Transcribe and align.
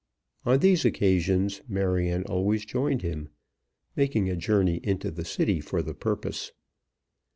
On 0.47 0.57
these 0.57 0.83
occasions 0.83 1.61
Marion 1.67 2.23
always 2.23 2.65
joined 2.65 3.03
him, 3.03 3.29
making 3.95 4.31
a 4.31 4.35
journey 4.35 4.79
into 4.81 5.11
the 5.11 5.23
City 5.23 5.59
for 5.61 5.83
the 5.83 5.93
purpose. 5.93 6.53